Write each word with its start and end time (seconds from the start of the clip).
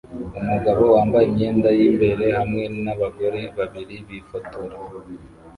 Umugabo 0.39 0.81
wambaye 0.93 1.25
imyenda 1.27 1.69
y'imbere 1.77 2.25
hamwe 2.37 2.63
nabagore 2.83 3.41
babiri 3.57 3.95
bifotora 4.07 4.75